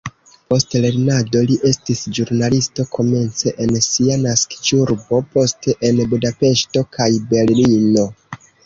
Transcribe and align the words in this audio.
Post 0.51 0.71
lernado 0.85 1.41
li 1.51 1.57
estis 1.71 2.01
ĵurnalisto 2.19 2.87
komence 2.97 3.55
en 3.67 3.77
sia 3.91 4.19
naskiĝurbo, 4.25 5.23
poste 5.37 5.81
en 5.91 6.05
Budapeŝto 6.17 6.89
kaj 6.99 7.13
Berlino. 7.33 8.13